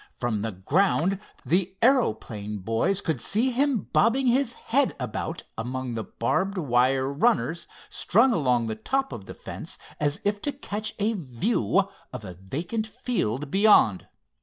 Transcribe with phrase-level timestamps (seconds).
[0.17, 6.03] From the ground the aeroplane boys could see him bobbing his head about among the
[6.03, 11.13] barbed wire runners, strung along on top of the fence, as if to catch a
[11.13, 14.07] view of a vacant field beyond.